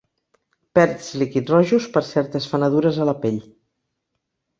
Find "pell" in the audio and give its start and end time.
3.27-3.39